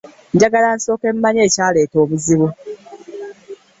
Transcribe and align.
Njagala 0.33 0.69
nsooke 0.77 1.07
mmanye 1.15 1.41
ekyaleeta 1.47 1.97
obuzibu. 2.03 2.47